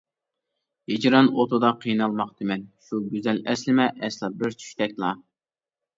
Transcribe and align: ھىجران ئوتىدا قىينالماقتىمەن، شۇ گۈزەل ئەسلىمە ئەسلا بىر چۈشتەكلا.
ھىجران 0.93 1.27
ئوتىدا 1.41 1.69
قىينالماقتىمەن، 1.83 2.65
شۇ 2.87 3.03
گۈزەل 3.13 3.45
ئەسلىمە 3.53 3.87
ئەسلا 4.09 4.31
بىر 4.41 4.59
چۈشتەكلا. 4.63 5.13